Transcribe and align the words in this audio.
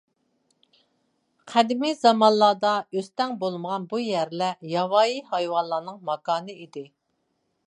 قەدىمىي 1.51 1.93
زامانلاردا 1.99 2.73
ئۆستەڭ 2.97 3.37
بولمىغان 3.45 3.87
بۇ 3.95 4.03
يەرلەر 4.07 4.67
ياۋايى 4.75 5.25
ھايۋانلارنىڭ 5.33 6.05
ماكانى 6.13 6.63
ئىدى. 6.65 6.89